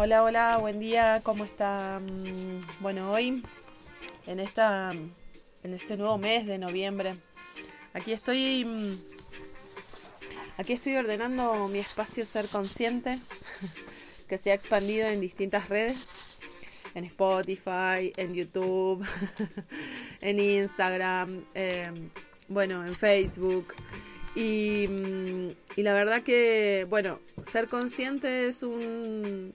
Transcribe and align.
Hola, 0.00 0.22
hola, 0.22 0.58
buen 0.58 0.78
día, 0.78 1.22
¿cómo 1.24 1.44
está? 1.44 2.00
Bueno, 2.78 3.10
hoy 3.10 3.42
en 4.28 4.38
esta 4.38 4.92
en 4.92 5.74
este 5.74 5.96
nuevo 5.96 6.18
mes 6.18 6.46
de 6.46 6.56
noviembre, 6.56 7.16
aquí 7.92 8.12
estoy 8.12 8.64
mm, 8.64 8.96
aquí 10.56 10.74
estoy 10.74 10.94
ordenando 10.94 11.66
mi 11.66 11.80
espacio 11.80 12.24
ser 12.24 12.46
consciente 12.46 13.18
que 14.28 14.38
se 14.38 14.52
ha 14.52 14.54
expandido 14.54 15.08
en 15.08 15.20
distintas 15.20 15.68
redes, 15.68 16.06
en 16.94 17.02
Spotify, 17.02 18.12
en 18.16 18.34
YouTube, 18.34 19.04
en 20.20 20.38
Instagram, 20.38 21.44
eh, 21.54 21.90
bueno, 22.46 22.86
en 22.86 22.94
Facebook. 22.94 23.74
Mm, 24.36 25.50
y 25.74 25.82
la 25.82 25.92
verdad 25.92 26.22
que, 26.22 26.86
bueno, 26.88 27.18
ser 27.42 27.66
consciente 27.66 28.46
es 28.46 28.62
un, 28.62 29.52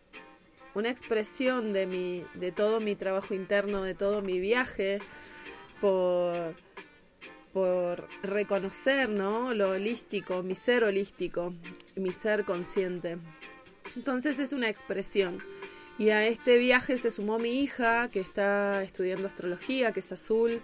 una 0.75 0.89
expresión 0.89 1.73
de, 1.73 1.85
mi, 1.85 2.23
de 2.35 2.51
todo 2.51 2.79
mi 2.79 2.95
trabajo 2.95 3.33
interno, 3.33 3.83
de 3.83 3.95
todo 3.95 4.21
mi 4.21 4.39
viaje, 4.39 4.99
por, 5.79 6.55
por 7.51 8.07
reconocer 8.23 9.09
¿no? 9.09 9.53
lo 9.53 9.71
holístico, 9.71 10.41
mi 10.43 10.55
ser 10.55 10.83
holístico, 10.83 11.53
mi 11.95 12.11
ser 12.11 12.43
consciente. 12.45 13.17
Entonces 13.95 14.39
es 14.39 14.53
una 14.53 14.69
expresión. 14.69 15.39
Y 15.99 16.09
a 16.09 16.25
este 16.25 16.57
viaje 16.57 16.97
se 16.97 17.11
sumó 17.11 17.37
mi 17.37 17.61
hija, 17.61 18.09
que 18.09 18.19
está 18.19 18.81
estudiando 18.81 19.27
astrología, 19.27 19.91
que 19.91 19.99
es 19.99 20.11
azul, 20.11 20.61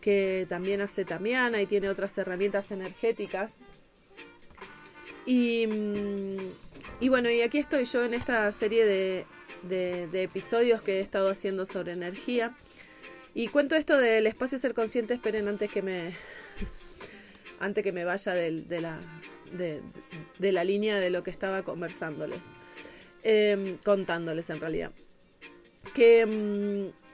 que 0.00 0.46
también 0.48 0.80
hace 0.80 1.04
tamiana 1.04 1.60
y 1.60 1.66
tiene 1.66 1.88
otras 1.88 2.16
herramientas 2.16 2.70
energéticas. 2.70 3.58
Y, 5.26 5.66
mm, 5.66 6.36
y 7.00 7.08
bueno, 7.08 7.30
y 7.30 7.40
aquí 7.40 7.58
estoy 7.58 7.84
yo 7.84 8.04
en 8.04 8.14
esta 8.14 8.50
serie 8.52 8.84
de, 8.84 9.26
de, 9.62 10.22
episodios 10.22 10.82
que 10.82 10.98
he 10.98 11.00
estado 11.00 11.30
haciendo 11.30 11.66
sobre 11.66 11.92
energía. 11.92 12.54
Y 13.34 13.48
cuento 13.48 13.76
esto 13.76 13.96
del 13.96 14.26
espacio 14.26 14.58
ser 14.58 14.74
consciente, 14.74 15.14
esperen 15.14 15.48
antes 15.48 15.70
que 15.70 15.82
me 15.82 16.12
antes 17.60 17.84
que 17.84 17.92
me 17.92 18.04
vaya 18.04 18.34
de, 18.34 18.80
la 18.80 18.98
de, 19.52 20.52
la 20.52 20.64
línea 20.64 20.98
de 20.98 21.10
lo 21.10 21.22
que 21.22 21.30
estaba 21.30 21.62
conversándoles. 21.62 22.52
Em, 23.22 23.76
contándoles 23.78 24.48
en 24.50 24.60
realidad. 24.60 24.92
Que 25.94 26.26
mm, 26.26 27.09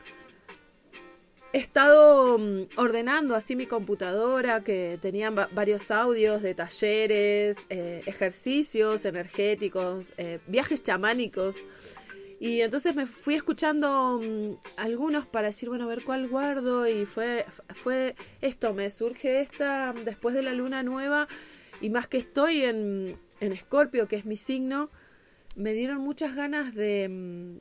he 1.57 1.59
estado 1.59 2.37
mm, 2.37 2.67
ordenando 2.77 3.35
así 3.35 3.57
mi 3.57 3.65
computadora, 3.67 4.63
que 4.63 4.99
tenían 5.01 5.35
va- 5.39 5.49
varios 5.53 5.91
audios 5.91 6.43
de 6.43 6.55
talleres, 6.55 7.67
eh, 7.71 8.03
ejercicios 8.05 9.07
energéticos, 9.07 10.13
eh, 10.19 10.39
viajes 10.47 10.83
chamánicos. 10.83 11.57
Y 12.41 12.61
entonces 12.61 12.95
me 12.95 13.07
fui 13.07 13.37
escuchando 13.37 14.21
mm, 14.23 14.51
algunos 14.77 15.25
para 15.25 15.47
decir, 15.47 15.71
bueno, 15.71 15.85
a 15.85 15.89
ver 15.89 16.03
cuál 16.05 16.29
guardo. 16.29 16.87
Y 16.87 17.07
fue, 17.07 17.47
fue 17.71 18.15
esto, 18.43 18.75
me 18.75 18.91
surge 18.91 19.41
esta 19.41 19.95
después 20.05 20.35
de 20.35 20.43
la 20.43 20.53
luna 20.53 20.83
nueva. 20.83 21.27
Y 21.81 21.89
más 21.89 22.07
que 22.07 22.19
estoy 22.19 22.65
en, 22.65 23.17
en 23.41 23.53
Escorpio, 23.53 24.09
que 24.09 24.17
es 24.17 24.27
mi 24.27 24.37
signo, 24.37 24.91
me 25.55 25.73
dieron 25.73 26.03
muchas 26.03 26.37
ganas 26.37 26.75
de, 26.75 27.09
mm, 27.09 27.59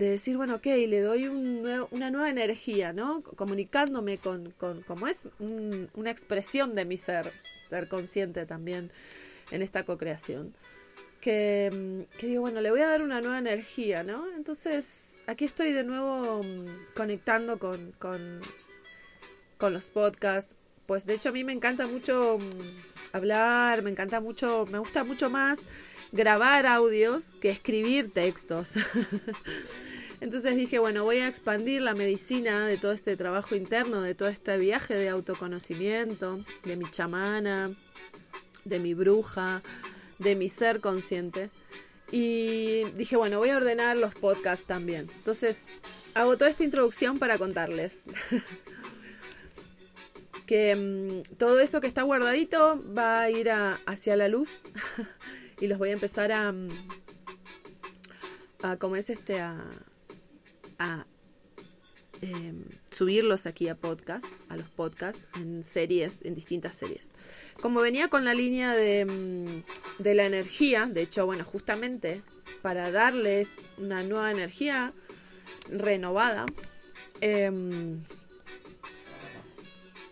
de 0.00 0.10
decir, 0.12 0.36
bueno, 0.38 0.54
ok, 0.56 0.64
le 0.64 1.00
doy 1.00 1.28
un 1.28 1.62
nuevo- 1.62 1.88
una 1.90 2.10
nueva 2.10 2.30
energía, 2.30 2.92
¿no? 2.94 3.22
Comunicándome 3.22 4.16
con, 4.16 4.50
con 4.52 4.80
como 4.82 5.06
es 5.06 5.28
un- 5.38 5.90
una 5.94 6.10
expresión 6.10 6.74
de 6.74 6.86
mi 6.86 6.96
ser, 6.96 7.32
ser 7.68 7.86
consciente 7.86 8.46
también 8.46 8.90
en 9.50 9.60
esta 9.60 9.84
co-creación. 9.84 10.54
Que, 11.20 11.70
mm, 11.70 12.16
que 12.18 12.26
digo, 12.28 12.40
bueno, 12.40 12.62
le 12.62 12.70
voy 12.70 12.80
a 12.80 12.86
dar 12.88 13.02
una 13.02 13.20
nueva 13.20 13.38
energía, 13.38 14.02
¿no? 14.02 14.26
Entonces, 14.34 15.18
aquí 15.26 15.44
estoy 15.44 15.70
de 15.72 15.84
nuevo 15.84 16.42
mm, 16.42 16.94
conectando 16.96 17.58
con, 17.58 17.92
con, 17.98 18.40
con 19.58 19.74
los 19.74 19.90
podcasts. 19.90 20.56
Pues 20.86 21.04
de 21.04 21.12
hecho 21.14 21.28
a 21.28 21.32
mí 21.32 21.44
me 21.44 21.52
encanta 21.52 21.86
mucho 21.86 22.38
mm, 22.38 23.12
hablar, 23.12 23.82
me 23.82 23.90
encanta 23.90 24.18
mucho, 24.20 24.66
me 24.72 24.78
gusta 24.78 25.04
mucho 25.04 25.28
más 25.28 25.60
grabar 26.10 26.64
audios 26.66 27.34
que 27.42 27.50
escribir 27.50 28.10
textos. 28.14 28.76
Entonces 30.20 30.56
dije, 30.56 30.78
bueno, 30.78 31.04
voy 31.04 31.18
a 31.18 31.28
expandir 31.28 31.80
la 31.82 31.94
medicina 31.94 32.66
de 32.66 32.76
todo 32.76 32.92
este 32.92 33.16
trabajo 33.16 33.54
interno, 33.54 34.02
de 34.02 34.14
todo 34.14 34.28
este 34.28 34.56
viaje 34.58 34.94
de 34.94 35.08
autoconocimiento, 35.08 36.44
de 36.64 36.76
mi 36.76 36.90
chamana, 36.90 37.72
de 38.64 38.78
mi 38.78 38.92
bruja, 38.94 39.62
de 40.18 40.36
mi 40.36 40.48
ser 40.50 40.80
consciente. 40.80 41.50
Y 42.12 42.84
dije, 42.96 43.16
bueno, 43.16 43.38
voy 43.38 43.50
a 43.50 43.56
ordenar 43.56 43.96
los 43.96 44.14
podcasts 44.14 44.66
también. 44.66 45.08
Entonces, 45.16 45.66
hago 46.14 46.36
toda 46.36 46.50
esta 46.50 46.64
introducción 46.64 47.18
para 47.18 47.38
contarles 47.38 48.04
que 50.46 50.74
mm, 50.76 51.36
todo 51.36 51.60
eso 51.60 51.80
que 51.80 51.86
está 51.86 52.02
guardadito 52.02 52.82
va 52.96 53.20
a 53.20 53.30
ir 53.30 53.50
a- 53.50 53.78
hacia 53.86 54.16
la 54.16 54.28
luz 54.28 54.62
y 55.60 55.68
los 55.68 55.78
voy 55.78 55.90
a 55.90 55.92
empezar 55.92 56.32
a, 56.32 56.50
mm, 56.52 56.68
a 58.62 58.76
como 58.76 58.96
es 58.96 59.10
este, 59.10 59.40
a, 59.40 59.64
a 60.80 61.06
em, 62.22 62.64
subirlos 62.90 63.46
aquí 63.46 63.68
a 63.68 63.76
podcast, 63.76 64.26
a 64.48 64.56
los 64.56 64.68
podcasts, 64.68 65.26
en 65.36 65.62
series, 65.62 66.22
en 66.24 66.34
distintas 66.34 66.76
series. 66.76 67.14
Como 67.62 67.80
venía 67.80 68.08
con 68.08 68.24
la 68.24 68.34
línea 68.34 68.74
de, 68.74 69.04
mm, 69.04 70.02
de 70.02 70.14
la 70.14 70.26
energía, 70.26 70.86
de 70.86 71.02
hecho, 71.02 71.24
bueno, 71.24 71.44
justamente 71.44 72.22
para 72.62 72.90
darle 72.90 73.46
una 73.78 74.02
nueva 74.02 74.30
energía 74.32 74.92
renovada, 75.70 76.46
em, 77.20 78.02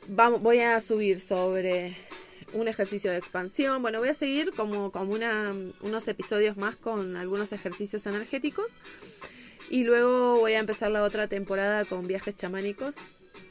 vamos, 0.07 0.41
voy 0.41 0.61
a 0.61 0.81
subir 0.81 1.21
sobre 1.21 1.97
un 2.53 2.69
ejercicio 2.69 3.11
de 3.11 3.19
expansión. 3.19 3.83
Bueno, 3.83 3.99
voy 3.99 4.09
a 4.09 4.15
seguir 4.15 4.53
como, 4.53 4.91
como 4.93 5.15
unos 5.83 6.09
episodios 6.09 6.57
más 6.57 6.77
con 6.77 7.17
algunos 7.17 7.53
ejercicios 7.53 8.07
energéticos. 8.07 8.73
Y 9.71 9.85
luego 9.85 10.39
voy 10.39 10.55
a 10.55 10.61
empezar 10.61 10.91
la 10.91 11.03
otra 11.03 11.29
temporada 11.29 11.85
con 11.85 12.07
viajes 12.07 12.37
chamánicos. 12.37 12.97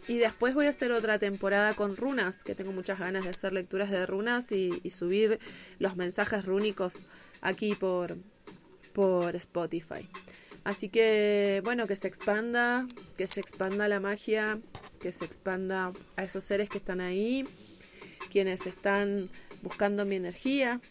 Y 0.08 0.18
después 0.18 0.56
voy 0.56 0.66
a 0.66 0.70
hacer 0.70 0.92
otra 0.92 1.20
temporada 1.20 1.74
con 1.74 1.98
runas, 1.98 2.44
que 2.44 2.56
tengo 2.56 2.72
muchas 2.72 2.98
ganas 2.98 3.26
de 3.26 3.30
hacer 3.30 3.54
lecturas 3.54 3.92
de 3.92 4.06
runas 4.06 4.52
y, 4.52 4.90
subir 4.90 5.40
los 5.80 5.96
mensajes 5.96 6.46
rúnicos 6.46 7.04
aquí 7.42 7.76
por, 7.76 8.18
por 8.94 9.36
Spotify. 9.36 10.10
Así 10.64 10.90
que, 10.90 11.62
bueno, 11.64 11.88
que 11.88 11.96
se 11.96 12.08
expanda, 12.08 12.88
que 13.18 13.28
se 13.28 13.40
expanda 13.40 13.88
la 13.88 14.00
magia, 14.00 14.60
que 15.00 15.12
se 15.12 15.26
expanda 15.26 15.94
a 16.16 16.24
esos 16.24 16.44
seres 16.44 16.70
que 16.70 16.78
están 16.78 17.00
ahí, 17.00 17.46
quienes 18.32 18.66
están 18.66 19.30
buscando 19.62 20.06
mi 20.06 20.16
energía, 20.16 20.82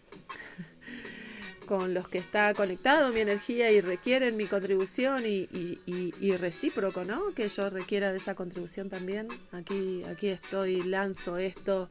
con 1.67 1.93
los 1.93 2.09
que 2.09 2.19
está 2.19 2.55
conectado 2.55 3.13
mi 3.13 3.21
energía 3.21 3.71
y 3.73 3.81
requieren 3.81 4.37
mi 4.37 4.47
contribución 4.47 5.27
y, 5.27 5.49
y- 5.53 5.81
y- 5.87 6.15
y 6.21 6.37
recíproco, 6.37 7.05
¿no? 7.05 7.33
Que 7.35 7.49
yo 7.49 7.69
requiera 7.69 8.11
de 8.13 8.19
esa 8.19 8.35
contribución 8.35 8.89
también. 8.89 9.29
Aquí, 9.53 10.03
aquí 10.05 10.29
estoy, 10.29 10.83
lanzo 10.83 11.37
esto 11.37 11.89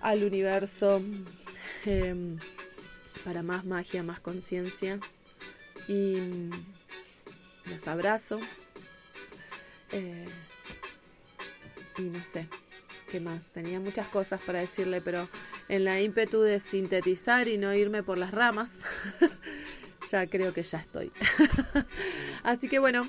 al 0.00 0.22
universo 0.24 1.02
em, 1.84 2.38
para 3.24 3.42
más 3.42 3.64
magia, 3.64 4.02
más 4.02 4.20
conciencia. 4.20 4.98
Y 5.88 6.16
mm, 6.16 6.50
los 7.70 7.86
abrazo. 7.88 8.38
Eh, 9.92 10.26
y 11.98 12.02
no 12.02 12.24
sé, 12.24 12.46
¿qué 13.10 13.20
más? 13.20 13.50
Tenía 13.50 13.80
muchas 13.80 14.06
cosas 14.08 14.40
para 14.40 14.60
decirle, 14.60 15.00
pero 15.00 15.28
en 15.68 15.84
la 15.84 16.00
ímpetu 16.00 16.40
de 16.40 16.60
sintetizar 16.60 17.48
y 17.48 17.58
no 17.58 17.74
irme 17.74 18.02
por 18.02 18.18
las 18.18 18.32
ramas, 18.32 18.82
ya 20.10 20.26
creo 20.26 20.52
que 20.52 20.62
ya 20.62 20.78
estoy. 20.78 21.12
Así 22.42 22.68
que 22.68 22.78
bueno, 22.78 23.06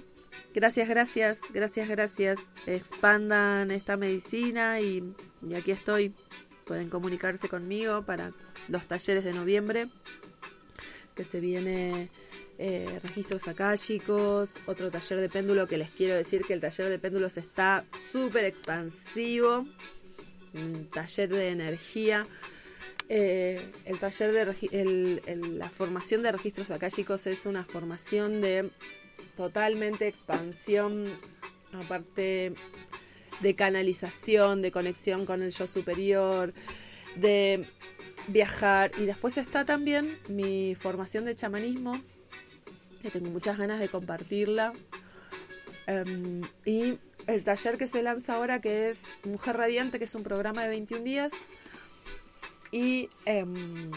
gracias, 0.53 0.89
gracias, 0.89 1.41
gracias, 1.51 1.87
gracias. 1.87 2.53
Expandan 2.65 3.71
esta 3.71 3.97
medicina 3.97 4.79
y, 4.79 5.03
y 5.41 5.55
aquí 5.55 5.71
estoy. 5.71 6.13
Pueden 6.65 6.89
comunicarse 6.89 7.49
conmigo 7.49 8.03
para 8.03 8.31
los 8.67 8.85
talleres 8.87 9.23
de 9.23 9.33
noviembre, 9.33 9.87
que 11.15 11.23
se 11.23 11.39
viene 11.39 12.09
eh, 12.61 12.99
registros 13.01 13.47
akáshicos, 13.47 14.55
otro 14.65 14.91
taller 14.91 15.21
de 15.21 15.29
péndulo 15.29 15.65
que 15.65 15.77
les 15.77 15.89
quiero 15.91 16.17
decir 16.17 16.43
que 16.43 16.51
el 16.51 16.59
taller 16.59 16.89
de 16.89 16.99
péndulos 16.99 17.37
está 17.37 17.85
súper 18.11 18.43
expansivo, 18.43 19.65
un 20.53 20.87
taller 20.89 21.29
de 21.29 21.49
energía. 21.49 22.27
Eh, 23.07 23.71
el 23.85 23.97
taller 23.99 24.31
de 24.31 24.69
el- 24.71 25.57
la 25.57 25.69
formación 25.69 26.21
de 26.21 26.31
registros 26.31 26.69
akáshicos 26.71 27.25
es 27.27 27.45
una 27.45 27.65
formación 27.65 28.41
de 28.41 28.69
totalmente 29.35 30.07
expansión, 30.07 31.05
aparte 31.73 32.53
de 33.41 33.55
canalización, 33.55 34.61
de 34.61 34.71
conexión 34.71 35.25
con 35.25 35.41
el 35.41 35.51
yo 35.51 35.65
superior, 35.65 36.53
de 37.15 37.65
viajar. 38.27 38.91
Y 38.97 39.05
después 39.05 39.37
está 39.37 39.65
también 39.65 40.19
mi 40.27 40.75
formación 40.75 41.25
de 41.25 41.35
chamanismo, 41.35 41.99
que 43.01 43.09
tengo 43.09 43.29
muchas 43.29 43.57
ganas 43.57 43.79
de 43.79 43.89
compartirla. 43.89 44.73
Em, 45.87 46.41
y 46.65 46.99
el 47.29 47.43
taller 47.43 47.77
que 47.77 47.87
se 47.87 48.01
lanza 48.01 48.35
ahora, 48.35 48.59
que 48.59 48.89
es 48.89 49.03
Mujer 49.23 49.57
Radiante, 49.57 49.99
que 49.99 50.05
es 50.05 50.15
un 50.15 50.23
programa 50.23 50.63
de 50.63 50.69
21 50.69 51.03
días. 51.03 51.31
Y 52.71 53.09
em, 53.25 53.91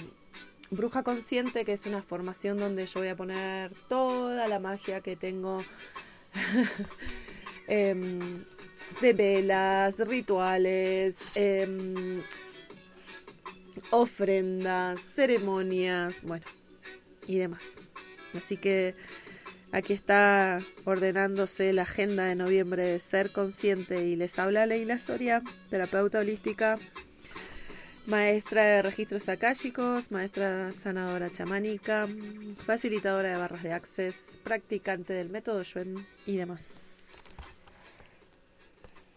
Bruja 0.71 1.03
Consciente, 1.03 1.65
que 1.65 1.73
es 1.73 1.87
una 1.87 2.03
formación 2.03 2.59
donde 2.59 2.87
yo 2.87 3.01
voy 3.01 3.09
a 3.09 3.17
poner 3.17 3.73
toda 3.89 4.47
la 4.49 4.59
magia 4.59 5.01
que 5.01 5.17
tengo 5.17 5.65
em, 7.69 8.21
de 9.01 9.13
velas, 9.15 9.99
rituales, 9.99 11.33
ofrendas, 13.91 15.01
ceremonias, 15.01 16.23
bueno, 16.23 16.45
y 17.27 17.39
demás. 17.39 17.63
Así 18.35 18.57
que 18.57 18.95
aquí 19.73 19.95
está 19.95 20.61
ordenándose 20.85 21.73
la 21.73 21.83
agenda 21.83 22.25
de 22.25 22.37
noviembre 22.37 22.85
de 22.85 23.01
ser 23.01 23.33
consciente 23.33 24.05
y 24.05 24.17
les 24.17 24.39
habla 24.39 24.67
Leila 24.67 24.99
Soria, 24.99 25.43
terapeuta 25.71 26.21
holística, 26.21 26.79
maestra 28.07 28.65
de 28.65 28.83
registros 28.83 29.29
akáshicos, 29.29 30.11
maestra 30.11 30.73
sanadora 30.73 31.31
chamánica, 31.33 32.07
facilitadora 32.57 33.31
de 33.31 33.37
barras 33.37 33.63
de 33.63 33.73
access, 33.73 34.39
practicante 34.45 35.13
del 35.13 35.31
método 35.31 35.63
Yuen 35.63 36.07
y 36.27 36.37
demás. 36.37 37.02